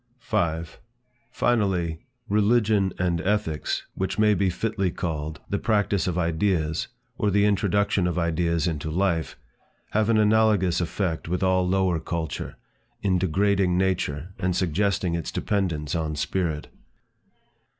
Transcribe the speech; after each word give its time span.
5. 0.17 0.79
Finally, 1.29 1.99
religion 2.27 2.91
and 2.97 3.21
ethics, 3.21 3.85
which 3.93 4.17
may 4.17 4.33
be 4.33 4.49
fitly 4.49 4.89
called, 4.89 5.39
the 5.47 5.59
practice 5.59 6.07
of 6.07 6.17
ideas, 6.17 6.87
or 7.19 7.29
the 7.29 7.45
introduction 7.45 8.07
of 8.07 8.17
ideas 8.17 8.65
into 8.65 8.89
life, 8.89 9.37
have 9.91 10.09
an 10.09 10.17
analogous 10.17 10.81
effect 10.81 11.27
with 11.27 11.43
all 11.43 11.67
lower 11.67 11.99
culture, 11.99 12.55
in 13.03 13.19
degrading 13.19 13.77
nature 13.77 14.33
and 14.39 14.55
suggesting 14.55 15.13
its 15.13 15.31
dependence 15.31 15.93
on 15.93 16.15
spirit. 16.15 16.69